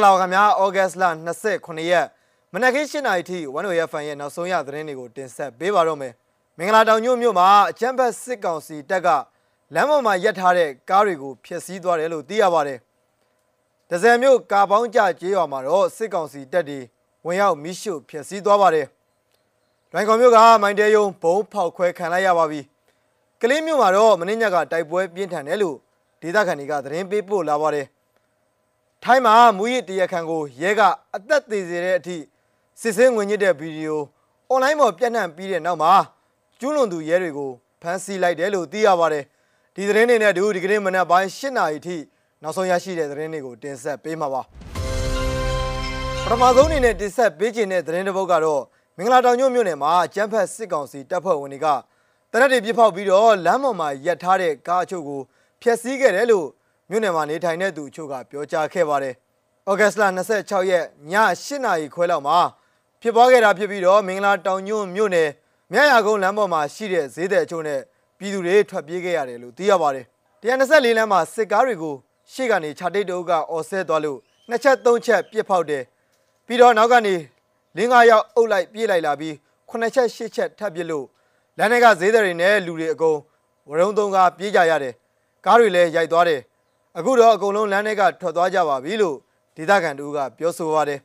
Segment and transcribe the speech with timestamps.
[0.00, 1.04] ္ဂလာပါခင်ဗျာဩဂတ်စ်လ
[1.46, 2.06] 29ရက်
[2.52, 6.12] မနက်ခင်း7:00နာရီထိဝန်ဝေရဖန်ရဲ့နောက်ဆုံးရသတင်းတွေကိုတင်ဆက်ပေးပါတော့မယ်
[6.58, 9.08] မင်္ဂလာတောင်ညွန့်မြို့မှာအချမ်းဘတ်စစ်ကောင်စီတပ်က
[9.74, 12.78] လမ်းပေါ်မှာရပ်ထားတဲ့ကားတွေကိုဖျက်ဆီးသွားတယ်လို့သိရပါတယ်
[13.90, 16.80] ဒဇယ်မြို့ကာပေါင်းကြကျေးရွာမှာတော့စစ်ကောင်စီတပ်တွေ
[17.26, 18.86] ဝင်ရောက်မိရှုဖျက်ဆီးသွားပါတယ်
[19.92, 22.60] လွိုင်ကော်မြို့ကမိုင်းတဲယုံဘုံဖောက်ခွဲခံလိုက်ရပါပြီ
[23.40, 25.76] ကလေးမြို့မှာတော့မင်းညက်ကတိုက်ပွဲပြင်းထန်တယ်လို့
[26.22, 27.86] ဒေသခံတွေကသတင်းပေးပို့လာပါတယ်
[29.04, 30.80] ထိုင်းမှာမူရစ်တရားခံကိုရဲက
[31.16, 32.16] အသက်သေးစေတဲ့အထိ
[32.80, 34.00] စစ်စင်းဝင်ညစ်တဲ့ဗီဒီယို
[34.48, 35.92] အွန်လိုင်းပေါ်ပြန့်နှံ့ပြီးတဲ့နောက်မှာ
[36.60, 37.50] ကျူးလွန်သူရဲတွေကို
[37.82, 39.24] ဖမ်းဆီးလိုက်တယ်လို့သိရပါတယ်
[39.74, 41.96] ဒီသတင်းတွေနဲ့အတူဒီကနေ့မနက်ပိုင်း၈နာရီထိ
[42.42, 48.62] နောက်ဆုံးရရှိတဲ့သတင်းတွေကိုတင်ဆက်ပေးမှာပါပထမဆုံးအနေနဲ့တင်ဆက်ပေးခြင်းတဲ့သတင်းတစ်ပုဒ်ကတော့
[48.96, 51.66] မင်္ဂလာတောင်ညွန့်မြို့နယ်မှာကျန်းဖက်စစ်ကောင်စီတပ်ဖွဲ့ဝင်တွေက
[52.32, 55.20] တရက်တွေပြစ်ဖောက်ပြီးတော့လမ်းပေါ်မှာရပ်ထားတဲ့ကားအချို့ကို
[55.62, 56.46] ဖျက်ဆီးခဲ့တယ်လို့
[56.90, 59.14] မြို့နယ်မှာနေထိုင်တဲ့သူအချို့ကပြောကြားခဲ့ပါတယ်။
[59.70, 60.04] ဩဂတ်စ်လ
[60.38, 62.38] 26ရက်ည8နာရီခွဲလောက်မှာ
[63.00, 65.28] ဖြစ်ပွားခဲ့တာဖြစ်ပြီးတော့မင်္ဂလာတောင်ညွန့်မြို့နယ်
[65.72, 67.80] မြရကုန်းလမ်းပေါ်မှာရှိတဲ့ဈေးတဲ့အချို့နဲ့
[68.18, 70.06] ပြည်သူတွေထွက်ပြေးခဲ့ရတယ်လို့သိရပါတယ်။
[70.42, 71.94] 124လမ်းမှာစစ်ကားတွေကို
[72.32, 74.18] ရှေ့ကနေခြာတိတ်တုပ်ကအော်ဆဲသွားလို့
[74.48, 75.82] နှစ်ချက်သုံးချက်ပြစ်ဖောက်တယ်။
[76.46, 77.14] ပြီးတော့နောက်ကနေ
[77.76, 79.34] လင်းကားရောက်အုပ်လိုက်ပြေးလိုက်လာပြီး
[79.68, 81.06] ခုနှစ်ချက်ရှစ်ချက်ထပ်ပြစ်လို့
[81.58, 83.18] လမ်းထဲကဈေးတွေနဲ့လူတွေအကုန်
[83.68, 84.94] ဝရုံသုံးကားပြေးကြရတယ်။
[85.46, 86.40] ကားတွေလည်းရိုက်သွားတယ်။
[86.98, 89.16] အခုတော့အကုန်လုံးလမ်းထဲကထွက်သွားကြပါပြီလို့
[89.56, 91.00] ဒေသခံတို့ကပြောဆိုပါတယ်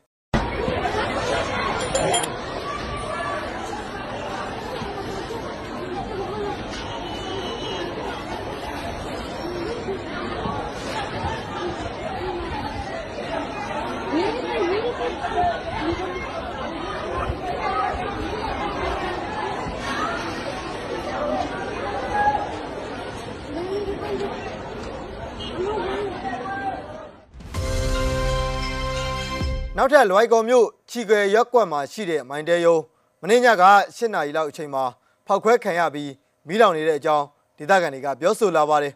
[29.77, 32.77] နောက်ထပ်လွိုင်ကော်မြို့ချီကွယ်ရက်ကွက်မှာရှိတဲ့မိုင်းတဲယုံ
[33.21, 33.63] မင်းညက
[33.95, 34.83] 8နာရီလောက်အချိန်မှာ
[35.27, 36.11] ဖောက်ခွဲခံရပြီး
[36.47, 37.25] မီးလောင်နေတဲ့အကြောင်း
[37.57, 38.93] ဒေသခံတွေကပြောဆိုလာပါတယ်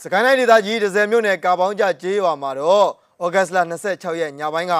[0.00, 2.88] စကိုင်းတိုင်းဒေသကြီးဒဇယ်မြို့နယ်ကာပေါင်းကြကျေးရွာမှာတော့
[3.22, 3.58] ဩဂတ်စ်လ
[3.90, 4.74] 26ရက်ညပိုင်းက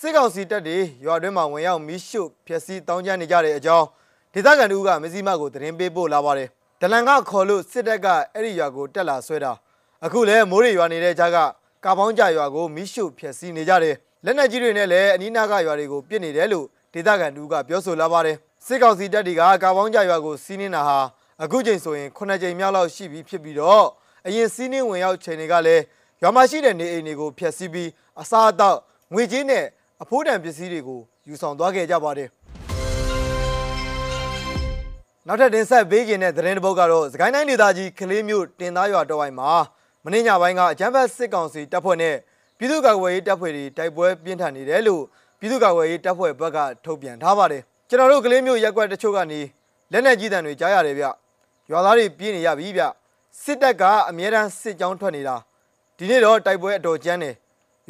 [0.00, 3.86] စစ်ကောင်စီတပ်တွေရွာတွင်းမှာဝင်ရောက်မီးရှို့ဖျက်ဆီးတောင်းကျမ်းနေကြတဲ့အကြောင်း
[4.34, 6.48] ဒေသခံတို့ကမစည်းမကိုသတင်းပေးပို့လာပါတယ်
[6.80, 9.52] ဒလန်ကခေါ်လို့စစ်တပ်ကအဲ့ဒီရွာကိုတက်လာဆွဲတာ
[10.04, 11.38] အခုလည်းမိုးရေရွာနေတဲ့ကြားက
[11.84, 20.98] ကာပေါင်းကြရွာကိုမိရှုဖျက်ဆီးနေကြတယ်လက်နက်ကြီးတွေနဲ့လည်းအနီးနားကရွာတွေကိုပစ်နေတယ်လို့ဒေသခံတူကပြောဆိုလာပါတယ်စစ်ကောင်စီတပ်တွေကကာပေါင်းကြရွာကိုစီးနင်းတာဟာ
[21.42, 23.86] အခုချိန်ဆိုရင်9ချိန်မြောက်လောက်ရှိပြီဖြစ်ပြီးတော့
[24.26, 25.82] အရင်စီးနင်းဝင်ရောက်ချိန်တွေကလည်း
[26.22, 27.88] ရွာမှာရှိတဲ့နေအိမ်တွေကိုဖျက်ဆီးပြီး
[28.20, 28.78] အစားအသောက်
[29.14, 29.64] ငွေကြေးနဲ့
[30.02, 32.28] အဖိုးတန်ပစ္စည်းတွေကိုယူဆောင်သွားခဲ့ကြပါတယ်
[35.26, 39.50] နောက်ထပ်တင်ဆက်ပေးခြင်းတဲ့သတင်းတစ်ပုဒ်ကတော့စကိုင်းတိုင်းဒေသကြီးကလေးမျိုးတင်သားရွာတော်ဝိုင်မှာ
[40.04, 42.16] မင်းညပိုင်းကအကြမ်းဖက်စစ်ကောင်စီတပ်ဖွဲ့နဲ့
[42.58, 45.02] ပြည်သူ့ကာကွယ်ရေးတပ်ဖွဲ့တွေတိုက်ပွဲပြင်းထန်နေတယ်လို့
[45.38, 49.40] ပြည်သူ့ကာကွယ်ရေးတပ်ဖွဲ့ဘက်ကထုတ်ပြန်ထားပါတယ်ကျွန်တော်တို့ကလေးမျိုးရက်ကွက်တချို့ကနေ
[49.92, 51.04] လက်နက်ကြီးတံတွေကြားရတယ်ဗျ
[51.70, 52.82] ရွာသားတွေပြေးနေရပြီဗျ
[53.42, 55.36] စစ်တပ်ကအမြဲတမ်းစစ်ကြောင်းထွက်နေတာ
[55.98, 57.34] ဒီနေ့တော့တိုက်ပွဲအတော်ကျန်းတယ်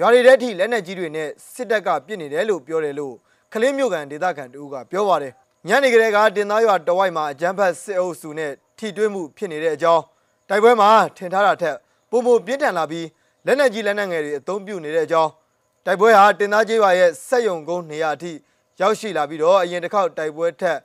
[0.00, 3.14] ရွာတွေထဲထိလက်နက်ကြီးတွေနဲ့စစ်တပ်ကပြစ်နေတယ်လို့ပြောတယ်လို့
[3.52, 5.32] ကလေးမျိုးကန်ဒေသခံတူကပြောပါတယ်
[5.68, 10.02] ညနေကလေးကတင်သားရွာတဝိုက်မှာအကြမ်းဖက်စစ်အုပ်စုနဲ့ထိတွေ့မှုဖြစ်နေတဲ့အကြောင်း
[10.48, 11.76] တိုက်ပွဲမှာထင်ထားတာထက်
[12.10, 13.06] ပုံမပြင်းထန်လာပြီး
[13.46, 15.30] လက်နက်ကြီးလက်နက်ငယ်တွေအသုံးပြုနေတဲ့အကြောင်း
[15.86, 18.32] တိုက်ပွဲဟာတင်သားကျေးရွာရဲ့စက်ယုံကုန်းနေရာအထိ
[18.80, 20.78] ရောက်ရှိလာပြီးတော့အရင်တစ်ခေါက်တိုက်ပွဲထက်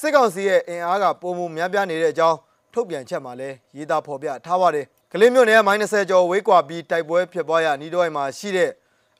[0.00, 2.36] စစ်ကောင်စီရဲ့အင်အားကပုံမများပြားနေတဲ့အကြောင်း
[2.74, 8.70] ထုတ်ပြန်ချက်မှာလည်းရေးသားဖော်ပြထားပါတယ်ကလေးမျိုးနယ်ကမိုင်း20ကျော်ဝေးကွာပြီးတိုက်ပွဲဖြစ်ပွားရနီးတော့မှာရှိတဲ့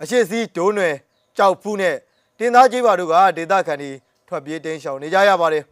[0.03, 0.95] အရှိစီးဒိုးနွယ်
[1.37, 1.97] ကြောက်ဖူးနဲ့
[2.39, 3.91] တင်သားကျေးရွာတို့ကဒေသခံတွေ
[4.29, 5.65] ထွက်ပြေးတိမ်းရှောင်နေကြရပါတယ်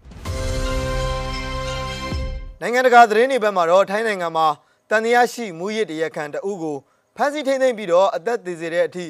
[2.60, 4.46] နိုင်ငံတကာသတင်းတွေဘက်မှာတော့ထိုင်းနိုင်ငံမှာ
[4.90, 6.76] တန်တရားရှိမူရစ်တရားခံတအုပ်ကို
[7.16, 9.04] ဖမ်းဆီးထိန်းသိမ်းပြီးတော့အသက်သေစေတဲ့အထိ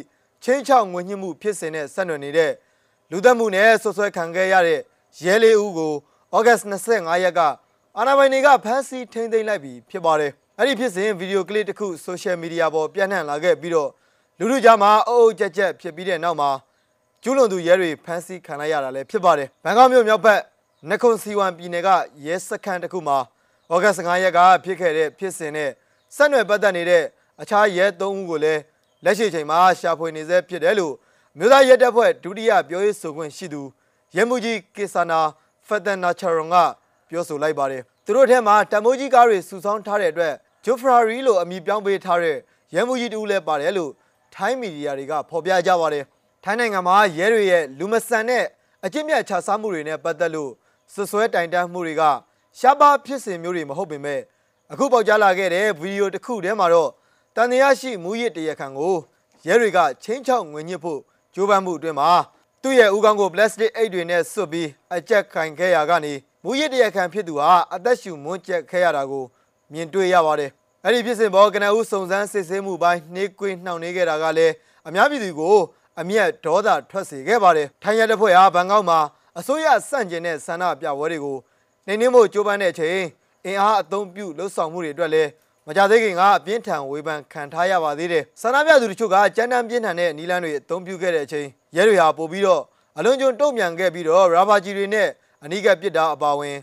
[0.44, 2.52] ချင်းချောက်ငွေညှိမှုဖြစ်စဉ်နဲ့ဆက်နွယ်နေတဲ့
[3.10, 4.80] လူသက်မှုနဲ့ဆွဆွဲခံခဲ့ရတဲ့
[5.24, 5.92] ရဲလေးဦးကို
[6.34, 6.58] ဩဂတ်
[6.88, 7.40] 25ရက်က
[7.96, 13.90] အာနာပိုင်တွေကဖမ်းဆီးထိန်းသိမ်းလိုက်ပြီးဖြစ်ပါတယ်။အဲ့ဒီဖြစ်စဉ်ဗီဒီယိုကလစ်တစ်ခုဆိုရှယ်မီဒီယာပေါ်ပြန့်နှံ့လာခဲ့ပြီးတော့
[14.38, 16.50] လူလူကြားမှာအုပ်အုပ်ကြက်ကြက်ဖြစ်ပြီးတဲ့နောက်မှာ
[17.22, 20.40] ကျူးလွန်သူရဲတွေဖမ်းဆီးခံလိုက်ရတာလည်းဖြစ်ပါတယ်။ဘန်ကောက်မြို့မြောက်ဘက်
[20.90, 21.88] နခွန်စီဝမ်ပြည်နယ်က
[22.26, 23.19] ရဲစခန်းတစ်ခုမှာ
[23.70, 25.70] ဩဂတ်15ရက်ကဖြစ်ခဲ့တဲ့ဖြစ်စဉ်နဲ့
[26.17, 27.05] ဆက်နွယ်ပတ်သက်နေတဲ့
[27.41, 28.61] အခြားရဲ၃ဦးကိုလည်း
[29.05, 30.94] လက်ရှိချိန်မှာရှာဖွေနေဆဲဖြစ်တယ်လို့
[31.38, 33.62] မြို့သားရဲတပ်ဖွဲ့ဒုတိယပြောရေးဆိုခွင့်ရှိသူ
[34.17, 35.20] ရဲမှုကြီးကေဆာနာ
[35.67, 36.56] ဖက်တန်နာချာရွန်က
[37.09, 40.35] ပြောဆိုလိုက်ပါတယ်သူတို့ထဲမှာတမိုးကြီးကားတွေစုဆောင်းထားတဲ့အတွက်
[40.65, 42.37] ဂျိုဖရာရီလို့အမည်ပြောင်းပေးထားတဲ့
[42.75, 43.91] ရဲမှုကြီးတူလည်းပါတယ်လို့
[44.35, 46.05] ထိုင်းမီဒီယာတွေကဖော်ပြကြပါတယ်
[46.44, 48.44] ထိုင်းနိုင်ငံမှာရဲတွေရဲ့လူမဆန်တဲ့
[48.85, 50.50] အကျင့်မြတ်ခြားစားမှုတွေနဲ့ပတ်သက်လို့
[50.93, 52.03] ဆွဆွဲတိုင်တန်းမှုတွေက
[52.60, 54.20] ရှားပါဖြစ်စဉ်မျိုးတွေမဟုတ်ပေမဲ့
[54.72, 56.90] အခုပေါက်ကြားလာခဲ့တဲ့ဗီဒီယိုတစ်ခုထဲမှာတော့
[57.37, 58.94] တတန်တရားရှိမူရစ်တရခန်ကို
[59.46, 61.00] ရဲတွေကချင်းချောက်ငွေညစ်ဖို့
[61.34, 62.10] ကြိုးပမ်းမှုအတွင်းမှာ
[62.62, 66.12] သူ့ရဲ့ဦးခေါင်းကိုပလတ်စတစ်အိတ်တွေနဲ့ဆွတ်ပြီးအကြက်ခိုင်ခဲ့ရကနေ
[66.44, 69.25] မူရစ်တရခန်ဖြစ်သူဟာအသက်ရှူမွန်းကျက်ခဲ့ရတာကို
[69.72, 70.50] မြင်တွေ့ရပါတယ်။
[70.84, 74.55] အဲ့ဒီဖြစ်စဉ်ပေါ်ကနဦးစုံစမ်းစစ်ဆေးမှုပိုင်းနှေးကွေးနှောင့်နှေးခဲ့တာကလည်း
[74.88, 75.56] အများပြည်သူကို
[76.00, 78.99] အမျက်ဒေါသထွက်စေခဲ့ပါတယ်။ထိုင်ရတဲ့ဖွဲ့ဟာဘန်ကောက်မှာ
[79.38, 81.37] အစိုးရစန့်ကျင်တဲ့ဆန္ဒပြပွဲတွေကို
[81.88, 83.00] နှိမ်နင်းဖို့ကြိုးပမ်းတဲ့အချိန်
[83.46, 85.31] အင်အားအသုံးပြုလှုပ်ဆောင်မှုတွေအတွက်လည်း
[85.67, 91.46] မကြသေးခင်ကအပြင်းထန်ဝေဖန်ခံထားရပါသေးတယ်။ဆန္ဒပြသူတို့ချို့ကကြမ်းတမ်းပြင်းထန်တဲ့နီလန်းတွေအသုံးပြုခဲ့တဲ့အချိန်
[91.76, 92.62] ရဲတွေဟာပို့ပြီးတော့
[92.99, 95.08] အလွန်ကျွံတုံ့ပြန်ခဲ့ပြီးတော့ရာဘာဂျီတွေနဲ့
[95.44, 96.56] အနိကပစ်တာအပါဝင်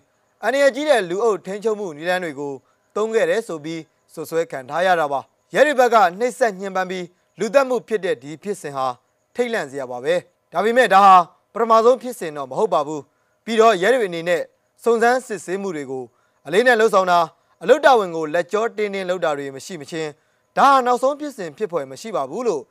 [0.46, 2.54] အနေရကြီးတဲ့လူအုပ်ထင်းချုံမှုနီလန်းတွေကို
[2.96, 3.82] သုံးခဲ့တယ်ဆိုပြီး
[4.14, 5.20] ဆွဆွဲခံထားရတာပါ။
[5.54, 7.06] ရဲတွေဘက်ကနှိမ့်ဆက်ညှဉ်းပန်းပြီး
[7.40, 8.88] လူသက်မှုဖြစ်တဲ့ဒီဖြစ်စဉ်ဟာ
[9.36, 10.16] ထိတ်လန့်စရာပါပဲ။
[10.54, 11.16] ဒါပေမဲ့ဒါဟာ
[11.54, 13.02] ပထမဆုံးဖြစ်စဉ်တော့မဟုတ်ပါဘူး။
[13.46, 14.42] ပြီးတော့ရဲတွေအနေနဲ့
[14.84, 16.04] စုံစမ်းစစ်ဆေးမှုတွေကို
[16.48, 17.20] အလေးနဲ့လှုပ်ဆောင်တာ
[17.64, 20.10] အလုတ်တော်ဝင်ကိုလက်ကြောတင်းတင်းလှုပ်တာတွေမရှိမချင်း
[20.58, 22.64] ဒါဟာနောက်ဆုံးဖြစ်စဉ်ဖြစ်ဖွယ်မရှိပါဘူးလို့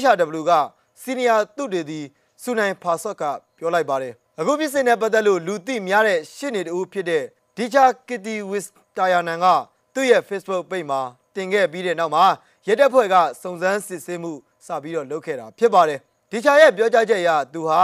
[0.00, 0.52] HRW က
[1.00, 2.00] စီနီယာသုတေသီ
[2.42, 3.22] စူနိုင်ဖာဆော့က
[3.58, 7.24] ပြောလိုက်ပါတယ်အခုဖြစ်စဉ်နဲ့ပတ်သက်လို့လူသိများတဲ့ရှစ်နေတူဖြစ်တဲ့
[7.56, 8.66] ဒီချာကစ်တီဝစ်
[8.96, 9.46] တာယာနန်က
[9.94, 11.00] သူ့ရဲ့ Facebook page မှာ
[11.34, 12.24] တင်ခဲ့ပြီးတဲ့နောက်မှာ
[12.66, 14.32] ရဲတပ်ဖွဲ့ကစုံစမ်းစစ်ဆေးမှု
[14.66, 17.80] စပြီးတော့လုပ်ခဲ့တာဖြစ်ပါတယ်ဒီချာရဲ့ပြောကြားချက်အရသူဟာ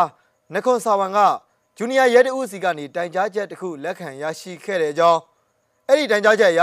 [0.55, 1.19] နခွန်ဆာဝန်က
[1.79, 5.21] ဂျူနီယာရဲတဦးစီကနေတိုင်ကြားချက်တစ်ခုလက်ခံရရှိခဲ့တဲ့အကြောင်း
[5.89, 6.63] အဲ့ဒီတိုင်ကြားချက်အရ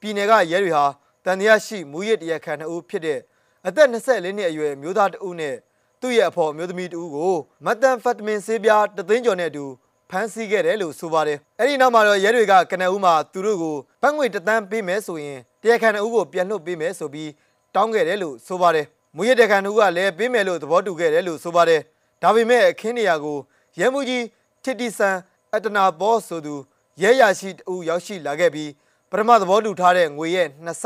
[0.00, 0.84] ပြည်နယ်ကရဲတွေဟာ
[1.24, 3.18] တန်တရားရှိမူရစ်တရားခံနှစ်ဦးဖြစ်တဲ့
[3.66, 5.54] အသက်24နှစ်အရွယ်မျိုးသားတဦးနဲ့
[6.00, 7.34] သူ့ရဲ့အဖော်မျိုးသမီးတဦးကို
[7.64, 9.64] မက်သမ်ဖက်တမင်ဆေးပြားတသိန်းကျော်နဲ့အတူ
[10.10, 17.30] ဖမ်းဆီးခဲ့တယ်လို့ဆိုပါတယ်။အဲ့ဒီနောက်မှာတော့ရဲတွေကကနအူးမှာသူတို့ကိုဘတ်ငွေတသန်းပေးမယ်ဆိုရင်တရားခံအူးကိုပြန်လွှတ်ပေးမယ်ဆိုပြီး
[17.74, 21.80] တောင်းခဲ့တယ်လို့ဆိုပါတယ်။မူရတဲ့ခံအူးကလည်းပေးမယ်လို့သဘောတူခဲ့တယ်လို့ဆိုပါတယ်။
[22.22, 23.38] ဒါပေမဲ့အခင်းနေရာကို
[23.80, 24.24] ရဲမှုကြီး
[24.62, 25.16] ထစ်တီဆန်
[25.54, 26.54] အတနာဘောဆိုသူ
[27.02, 28.70] ရဲရရှိတူရောက်ရှိလာခဲ့ပြီး
[29.10, 30.84] ပထမသဘောတူထားတဲ့ငွေရဲ့နှစ်ဆ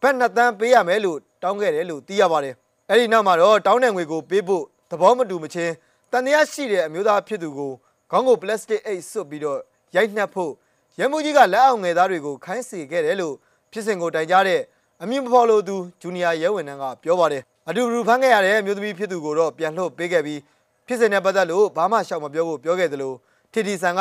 [0.00, 2.54] ဘတ်နှစ်သန်းပေးရမယ်လို့တောင်းခဲ့တယ်လို့သိရပါတယ်။
[2.88, 5.72] အဲ့ဒီနောက်မှာတော့တောင်းတဲ့ငွေကိုပေးဖို့သဘောမတူမချင်း
[6.12, 7.72] တန်တရားရှိတဲ့အမျိုးသားဖြစ်သူကို
[8.10, 9.60] ခေါင်းကိုပလတ်စတစ်အိတ်ဆွတ်ပြီးတော့
[9.96, 10.52] ရိုက်နှက်ဖို့
[10.98, 13.34] ရဲမှုကြီးကလက်အောင်ငယ်သားတွေကိုခိုင်းစေခဲ့တယ်လို့
[13.72, 14.60] ဖြစ်စဉ်ကိုတိုင်ကြားတဲ့
[15.02, 20.40] အမည်မဖော်လို့သူဂျူနီယာရဲဝန်ထမ်းကပြောပါတယ်အတူတူဖမ်းခဲ့ရတဲ့အမျိုးသမီးဖြစ်သူကိုတော့ပြန်လှုပ်ပေးခဲ့ပြီး
[20.88, 23.12] ဖြစ်စဉ်နဲ့ပတ်သက်လို့ဘာမှရှောက်မပြောဖို့ပြောခဲ့သလို
[23.52, 24.00] ထီတီဆန်က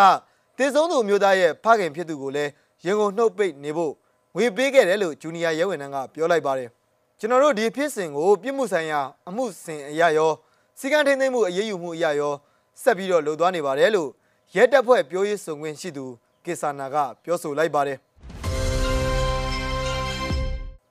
[0.57, 2.51] တည်ဆုံးသူမျိုးသားရဲ့ဖခင်ဖြစ်သူကိုလည်း
[2.85, 3.93] ရင်ကုန်နှုတ်ပိတ်နေဖို့
[4.35, 6.69] ငွေပေးခဲ့တယ်လို့ဂျူနီယာရဲဝန်ထမ်းကပြောလိုက်ပါတယ်
[7.19, 8.99] ကျွန်တော်တို့ဒီဖြစ်စဉ်ကိုပြစ်မှုဆိုင်ရာ
[9.29, 10.31] အမှုစဉ်အရာရော
[10.79, 12.33] စီကံထိန်းသိမ်းမှုအရေးယူမှုအရာရော
[12.81, 14.09] ဆက်ပြီးတော့လှုပ်သွားနေပါတယ်လို့
[14.55, 16.05] ရဲတပ်ဖွဲ့ပြောရေးဆိုခွင့်ရှိသူ
[16.45, 17.97] ကေဆာနာကပြောဆိုလိုက်ပါတယ်။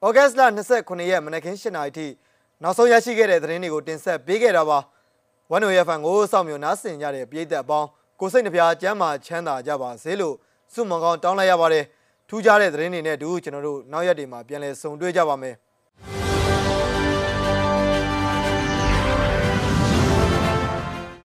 [0.05, 0.41] ဩဂတ်စ်လ
[0.77, 2.07] 29ရက်မနက်ခင်း7:00နာရီထိ
[2.63, 4.79] နောက်ဆုံးရရှိခဲ့တဲ့သတင်းတွေကိုတင်ဆက်ပေးခဲ့တာပါ။
[5.49, 7.89] One Way FM ကိုစောင့်မျှော်နားဆင်ကြတဲ့ပြည်သက်အပေါင်း
[8.21, 10.35] ကိုစိတ်နှပြကျမ်းမာချမ်းသာကြပါစေလို့
[10.73, 11.85] ဆုမွန်ကောင်းတောင်းလိုက်ရပါတယ်။
[12.29, 15.55] ထူးခြားတဲ့သတင်းတွေနဲ့အတူကျွန်တော်တို့နောက်ရက်တွေမှာပြန်လည်ဆုံတွေ့ကြပါမယ်။